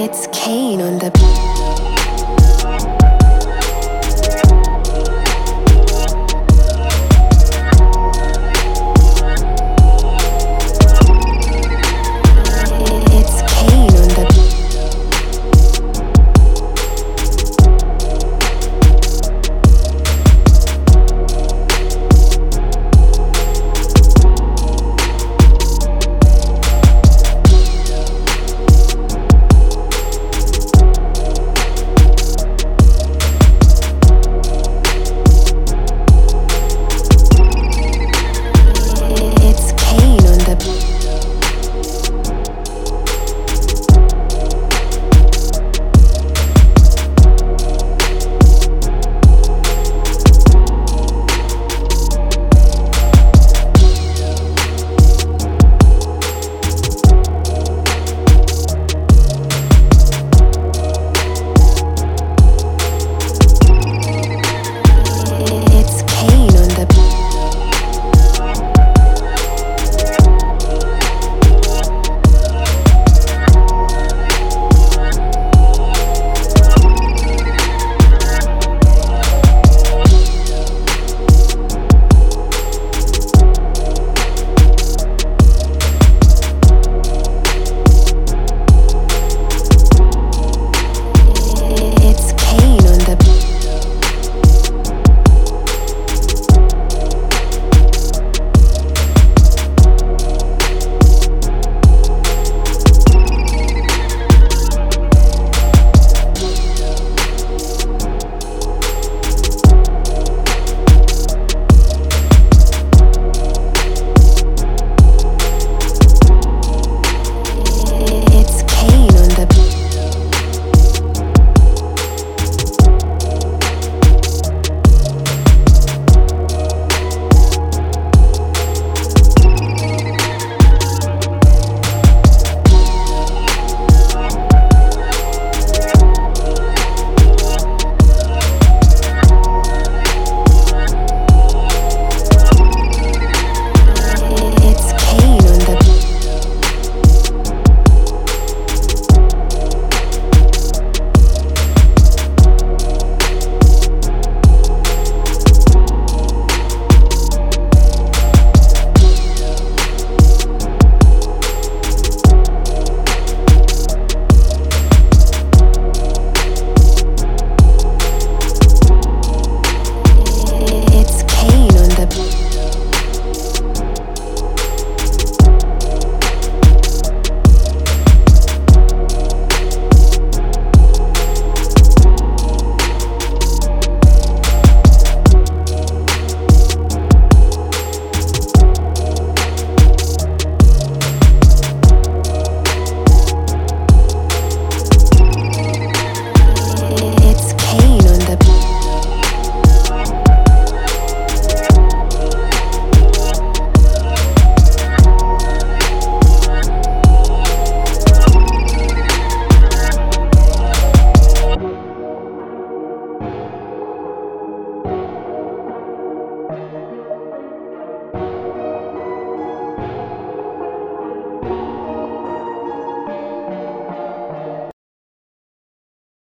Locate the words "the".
1.00-1.10